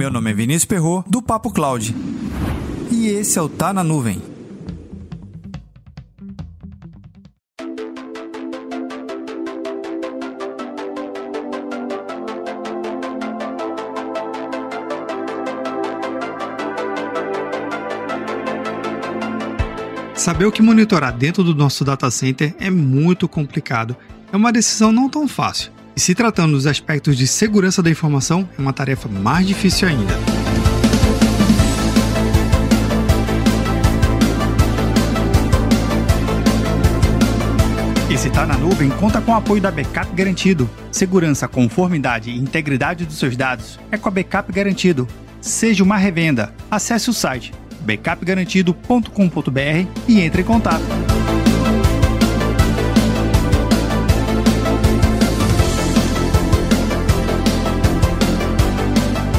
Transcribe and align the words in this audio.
Meu 0.00 0.10
nome 0.10 0.30
é 0.30 0.32
Vinícius 0.32 0.64
Perro 0.64 1.04
do 1.06 1.20
Papo 1.20 1.50
Cloud. 1.52 1.94
E 2.90 3.08
esse 3.08 3.38
é 3.38 3.42
o 3.42 3.50
Tá 3.50 3.70
na 3.70 3.84
Nuvem. 3.84 4.22
Saber 20.14 20.46
o 20.46 20.50
que 20.50 20.62
monitorar 20.62 21.14
dentro 21.14 21.44
do 21.44 21.54
nosso 21.54 21.84
data 21.84 22.10
center 22.10 22.54
é 22.58 22.70
muito 22.70 23.28
complicado. 23.28 23.94
É 24.32 24.36
uma 24.38 24.50
decisão 24.50 24.90
não 24.90 25.10
tão 25.10 25.28
fácil. 25.28 25.70
E 25.96 26.00
se 26.00 26.14
tratando 26.14 26.52
dos 26.52 26.66
aspectos 26.66 27.16
de 27.16 27.26
segurança 27.26 27.82
da 27.82 27.90
informação, 27.90 28.48
é 28.58 28.60
uma 28.60 28.72
tarefa 28.72 29.08
mais 29.08 29.46
difícil 29.46 29.88
ainda. 29.88 30.14
Esse 38.10 38.28
Tá 38.28 38.44
na 38.44 38.56
Nuvem 38.56 38.90
conta 38.90 39.20
com 39.20 39.32
o 39.32 39.34
apoio 39.34 39.62
da 39.62 39.70
Backup 39.70 40.14
Garantido. 40.14 40.68
Segurança, 40.92 41.48
conformidade 41.48 42.30
e 42.30 42.38
integridade 42.38 43.06
dos 43.06 43.18
seus 43.18 43.36
dados 43.36 43.78
é 43.90 43.96
com 43.96 44.08
a 44.08 44.12
Backup 44.12 44.52
Garantido. 44.52 45.08
Seja 45.40 45.82
uma 45.82 45.96
revenda. 45.96 46.52
Acesse 46.70 47.08
o 47.08 47.14
site 47.14 47.52
backupgarantido.com.br 47.80 49.86
e 50.06 50.20
entre 50.20 50.42
em 50.42 50.44
contato. 50.44 51.09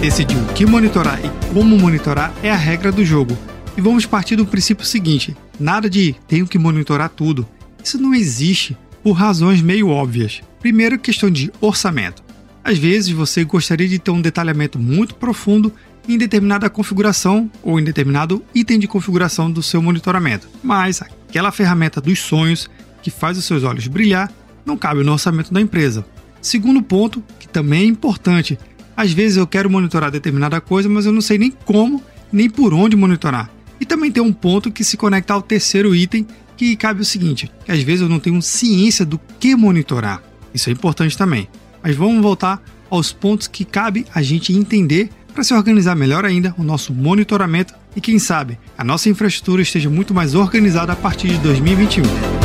Decidir 0.00 0.36
o 0.36 0.54
que 0.54 0.64
monitorar 0.64 1.18
e 1.24 1.52
como 1.52 1.76
monitorar 1.76 2.32
é 2.40 2.52
a 2.52 2.56
regra 2.56 2.92
do 2.92 3.04
jogo. 3.04 3.36
E 3.76 3.80
vamos 3.80 4.06
partir 4.06 4.36
do 4.36 4.46
princípio 4.46 4.86
seguinte: 4.86 5.36
nada 5.58 5.90
de 5.90 6.14
tenho 6.28 6.46
que 6.46 6.56
monitorar 6.56 7.08
tudo. 7.08 7.44
Isso 7.82 7.98
não 7.98 8.14
existe 8.14 8.76
por 9.02 9.12
razões 9.12 9.60
meio 9.60 9.88
óbvias. 9.88 10.40
Primeiro, 10.60 11.00
questão 11.00 11.28
de 11.28 11.50
orçamento. 11.60 12.22
Às 12.62 12.78
vezes 12.78 13.10
você 13.10 13.42
gostaria 13.42 13.88
de 13.88 13.98
ter 13.98 14.12
um 14.12 14.20
detalhamento 14.20 14.78
muito 14.78 15.16
profundo 15.16 15.72
em 16.08 16.16
determinada 16.16 16.70
configuração 16.70 17.50
ou 17.60 17.80
em 17.80 17.82
determinado 17.82 18.40
item 18.54 18.78
de 18.78 18.86
configuração 18.86 19.50
do 19.50 19.64
seu 19.64 19.82
monitoramento. 19.82 20.48
Mas 20.62 21.02
aquela 21.02 21.50
ferramenta 21.50 22.00
dos 22.00 22.20
sonhos 22.20 22.70
que 23.02 23.10
faz 23.10 23.36
os 23.36 23.44
seus 23.44 23.64
olhos 23.64 23.88
brilhar 23.88 24.32
não 24.64 24.76
cabe 24.76 25.02
no 25.02 25.10
orçamento 25.10 25.52
da 25.52 25.60
empresa. 25.60 26.06
Segundo 26.40 26.80
ponto, 26.82 27.22
que 27.40 27.48
também 27.48 27.82
é 27.82 27.86
importante, 27.86 28.56
às 28.98 29.12
vezes 29.12 29.36
eu 29.36 29.46
quero 29.46 29.70
monitorar 29.70 30.10
determinada 30.10 30.60
coisa, 30.60 30.88
mas 30.88 31.06
eu 31.06 31.12
não 31.12 31.20
sei 31.20 31.38
nem 31.38 31.52
como, 31.52 32.02
nem 32.32 32.50
por 32.50 32.74
onde 32.74 32.96
monitorar. 32.96 33.48
E 33.80 33.86
também 33.86 34.10
tem 34.10 34.20
um 34.20 34.32
ponto 34.32 34.72
que 34.72 34.82
se 34.82 34.96
conecta 34.96 35.32
ao 35.34 35.40
terceiro 35.40 35.94
item, 35.94 36.26
que 36.56 36.74
cabe 36.74 37.02
o 37.02 37.04
seguinte, 37.04 37.48
que 37.64 37.70
às 37.70 37.80
vezes 37.80 38.00
eu 38.00 38.08
não 38.08 38.18
tenho 38.18 38.42
ciência 38.42 39.06
do 39.06 39.20
que 39.38 39.54
monitorar. 39.54 40.20
Isso 40.52 40.68
é 40.68 40.72
importante 40.72 41.16
também. 41.16 41.46
Mas 41.80 41.94
vamos 41.94 42.20
voltar 42.20 42.60
aos 42.90 43.12
pontos 43.12 43.46
que 43.46 43.64
cabe 43.64 44.04
a 44.12 44.20
gente 44.20 44.52
entender 44.52 45.10
para 45.32 45.44
se 45.44 45.54
organizar 45.54 45.94
melhor 45.94 46.24
ainda 46.24 46.52
o 46.58 46.64
nosso 46.64 46.92
monitoramento 46.92 47.72
e, 47.94 48.00
quem 48.00 48.18
sabe, 48.18 48.58
a 48.76 48.82
nossa 48.82 49.08
infraestrutura 49.08 49.62
esteja 49.62 49.88
muito 49.88 50.12
mais 50.12 50.34
organizada 50.34 50.92
a 50.92 50.96
partir 50.96 51.28
de 51.28 51.38
2021. 51.38 52.37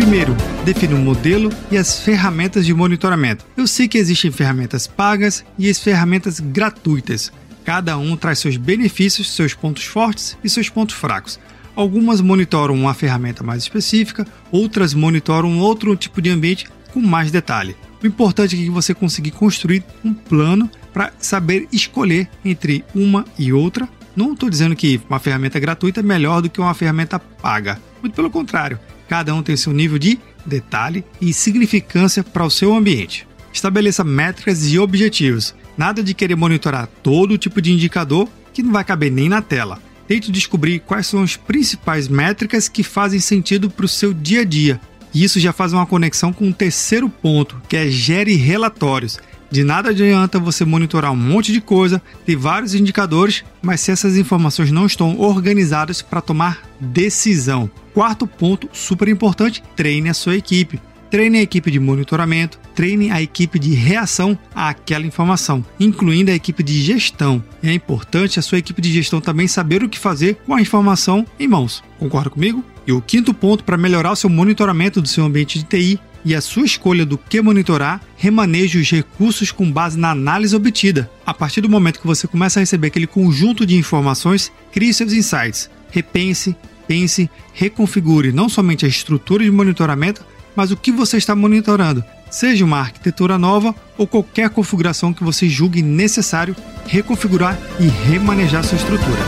Primeiro, 0.00 0.34
defina 0.64 0.94
o 0.94 0.98
modelo 0.98 1.50
e 1.70 1.76
as 1.76 2.00
ferramentas 2.00 2.64
de 2.64 2.72
monitoramento. 2.72 3.44
Eu 3.54 3.66
sei 3.66 3.86
que 3.86 3.98
existem 3.98 4.30
ferramentas 4.30 4.86
pagas 4.86 5.44
e 5.58 5.68
as 5.68 5.78
ferramentas 5.78 6.40
gratuitas. 6.40 7.30
Cada 7.66 7.98
um 7.98 8.16
traz 8.16 8.38
seus 8.38 8.56
benefícios, 8.56 9.30
seus 9.30 9.52
pontos 9.52 9.84
fortes 9.84 10.38
e 10.42 10.48
seus 10.48 10.70
pontos 10.70 10.94
fracos. 10.94 11.38
Algumas 11.76 12.22
monitoram 12.22 12.74
uma 12.74 12.94
ferramenta 12.94 13.44
mais 13.44 13.62
específica, 13.62 14.26
outras 14.50 14.94
monitoram 14.94 15.58
outro 15.58 15.94
tipo 15.94 16.22
de 16.22 16.30
ambiente 16.30 16.66
com 16.94 17.00
mais 17.00 17.30
detalhe. 17.30 17.76
O 18.02 18.06
importante 18.06 18.56
é 18.56 18.58
que 18.58 18.70
você 18.70 18.94
consiga 18.94 19.30
construir 19.30 19.84
um 20.02 20.14
plano 20.14 20.68
para 20.94 21.12
saber 21.18 21.68
escolher 21.70 22.26
entre 22.42 22.82
uma 22.94 23.26
e 23.38 23.52
outra. 23.52 23.86
Não 24.16 24.32
estou 24.32 24.48
dizendo 24.48 24.74
que 24.74 24.98
uma 25.10 25.18
ferramenta 25.18 25.60
gratuita 25.60 26.00
é 26.00 26.02
melhor 26.02 26.40
do 26.40 26.48
que 26.48 26.58
uma 26.58 26.72
ferramenta 26.72 27.18
paga. 27.18 27.78
Muito 28.02 28.14
pelo 28.14 28.30
contrário, 28.30 28.80
cada 29.10 29.34
um 29.34 29.42
tem 29.42 29.56
seu 29.56 29.72
nível 29.72 29.98
de 29.98 30.20
detalhe 30.46 31.04
e 31.20 31.34
significância 31.34 32.22
para 32.22 32.44
o 32.46 32.50
seu 32.50 32.72
ambiente. 32.72 33.26
Estabeleça 33.52 34.04
métricas 34.04 34.70
e 34.70 34.78
objetivos. 34.78 35.52
Nada 35.76 36.00
de 36.00 36.14
querer 36.14 36.36
monitorar 36.36 36.88
todo 37.02 37.36
tipo 37.36 37.60
de 37.60 37.72
indicador 37.72 38.28
que 38.54 38.62
não 38.62 38.70
vai 38.70 38.84
caber 38.84 39.10
nem 39.10 39.28
na 39.28 39.42
tela 39.42 39.82
tente 40.06 40.32
descobrir 40.32 40.80
quais 40.80 41.06
são 41.06 41.22
as 41.22 41.36
principais 41.36 42.08
métricas 42.08 42.68
que 42.68 42.82
fazem 42.82 43.20
sentido 43.20 43.70
para 43.70 43.84
o 43.84 43.88
seu 43.88 44.12
dia 44.12 44.40
a 44.40 44.44
dia. 44.44 44.80
E 45.14 45.22
isso 45.22 45.38
já 45.38 45.52
faz 45.52 45.72
uma 45.72 45.86
conexão 45.86 46.32
com 46.32 46.46
o 46.46 46.48
um 46.48 46.52
terceiro 46.52 47.08
ponto, 47.08 47.62
que 47.68 47.76
é 47.76 47.88
gere 47.88 48.34
relatórios. 48.34 49.20
De 49.52 49.62
nada 49.62 49.90
adianta 49.90 50.40
você 50.40 50.64
monitorar 50.64 51.12
um 51.12 51.16
monte 51.16 51.52
de 51.52 51.60
coisa, 51.60 52.02
ter 52.26 52.34
vários 52.34 52.74
indicadores, 52.74 53.44
mas 53.62 53.80
se 53.80 53.92
essas 53.92 54.16
informações 54.16 54.72
não 54.72 54.84
estão 54.84 55.16
organizadas 55.20 56.02
para 56.02 56.20
tomar 56.20 56.62
decisão. 56.80 57.70
Quarto 58.00 58.26
ponto, 58.26 58.66
super 58.72 59.08
importante: 59.08 59.62
treine 59.76 60.08
a 60.08 60.14
sua 60.14 60.34
equipe. 60.34 60.80
Treine 61.10 61.36
a 61.36 61.42
equipe 61.42 61.70
de 61.70 61.78
monitoramento, 61.78 62.58
treine 62.74 63.10
a 63.10 63.20
equipe 63.20 63.58
de 63.58 63.74
reação 63.74 64.38
àquela 64.54 65.04
informação, 65.04 65.62
incluindo 65.78 66.30
a 66.30 66.34
equipe 66.34 66.62
de 66.62 66.80
gestão. 66.80 67.44
É 67.62 67.70
importante 67.70 68.38
a 68.38 68.42
sua 68.42 68.56
equipe 68.56 68.80
de 68.80 68.90
gestão 68.90 69.20
também 69.20 69.46
saber 69.46 69.82
o 69.82 69.88
que 69.88 69.98
fazer 69.98 70.36
com 70.46 70.54
a 70.54 70.62
informação 70.62 71.26
em 71.38 71.46
mãos. 71.46 71.84
Concorda 71.98 72.30
comigo? 72.30 72.64
E 72.86 72.92
o 72.92 73.02
quinto 73.02 73.34
ponto 73.34 73.64
para 73.64 73.76
melhorar 73.76 74.12
o 74.12 74.16
seu 74.16 74.30
monitoramento 74.30 75.02
do 75.02 75.08
seu 75.08 75.26
ambiente 75.26 75.58
de 75.58 75.66
TI 75.66 76.00
e 76.24 76.34
a 76.34 76.40
sua 76.40 76.64
escolha 76.64 77.04
do 77.04 77.18
que 77.18 77.42
monitorar, 77.42 78.00
remaneje 78.16 78.78
os 78.78 78.90
recursos 78.90 79.52
com 79.52 79.70
base 79.70 79.98
na 79.98 80.12
análise 80.12 80.56
obtida. 80.56 81.10
A 81.26 81.34
partir 81.34 81.60
do 81.60 81.68
momento 81.68 82.00
que 82.00 82.06
você 82.06 82.26
começa 82.26 82.60
a 82.60 82.62
receber 82.62 82.86
aquele 82.86 83.06
conjunto 83.06 83.66
de 83.66 83.76
informações, 83.76 84.50
crie 84.72 84.94
seus 84.94 85.12
insights. 85.12 85.68
Repense, 85.90 86.56
pense, 86.90 87.30
reconfigure 87.52 88.32
não 88.32 88.48
somente 88.48 88.84
a 88.84 88.88
estrutura 88.88 89.44
de 89.44 89.50
monitoramento, 89.52 90.26
mas 90.56 90.72
o 90.72 90.76
que 90.76 90.90
você 90.90 91.18
está 91.18 91.36
monitorando, 91.36 92.02
seja 92.28 92.64
uma 92.64 92.80
arquitetura 92.80 93.38
nova 93.38 93.72
ou 93.96 94.08
qualquer 94.08 94.50
configuração 94.50 95.14
que 95.14 95.22
você 95.22 95.48
julgue 95.48 95.82
necessário 95.82 96.56
reconfigurar 96.88 97.56
e 97.78 97.86
remanejar 97.86 98.64
sua 98.64 98.74
estrutura. 98.74 99.20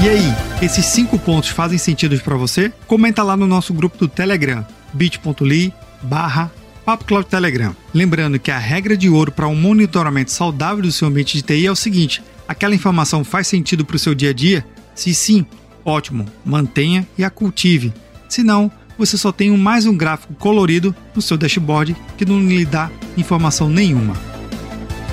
E 0.00 0.08
aí, 0.08 0.34
esses 0.62 0.86
cinco 0.86 1.18
pontos 1.18 1.48
fazem 1.48 1.76
sentido 1.76 2.16
para 2.20 2.36
você? 2.36 2.72
Comenta 2.86 3.24
lá 3.24 3.36
no 3.36 3.48
nosso 3.48 3.74
grupo 3.74 3.98
do 3.98 4.06
Telegram, 4.06 4.64
bit.ly 4.94 5.74
barra 6.00 6.52
Papo 6.88 7.04
Cloud 7.04 7.28
Telegram. 7.28 7.76
Lembrando 7.92 8.38
que 8.38 8.50
a 8.50 8.56
regra 8.56 8.96
de 8.96 9.10
ouro 9.10 9.30
para 9.30 9.46
um 9.46 9.54
monitoramento 9.54 10.32
saudável 10.32 10.82
do 10.82 10.90
seu 10.90 11.06
ambiente 11.06 11.36
de 11.36 11.42
TI 11.42 11.66
é 11.66 11.70
o 11.70 11.76
seguinte: 11.76 12.22
aquela 12.48 12.74
informação 12.74 13.22
faz 13.22 13.46
sentido 13.46 13.84
para 13.84 13.96
o 13.96 13.98
seu 13.98 14.14
dia 14.14 14.30
a 14.30 14.32
dia? 14.32 14.64
Se 14.94 15.12
sim, 15.12 15.44
ótimo, 15.84 16.24
mantenha 16.42 17.06
e 17.18 17.22
a 17.22 17.28
cultive. 17.28 17.92
Se 18.26 18.42
não, 18.42 18.72
você 18.96 19.18
só 19.18 19.30
tem 19.30 19.54
mais 19.54 19.84
um 19.84 19.94
gráfico 19.94 20.32
colorido 20.32 20.96
no 21.14 21.20
seu 21.20 21.36
dashboard 21.36 21.94
que 22.16 22.24
não 22.24 22.40
lhe 22.40 22.64
dá 22.64 22.90
informação 23.18 23.68
nenhuma. 23.68 24.14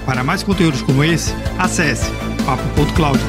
Para 0.05 0.23
mais 0.23 0.43
conteúdos 0.43 0.81
como 0.81 1.03
esse, 1.03 1.33
acesse 1.59 2.09
papo.cloud. 2.45 3.19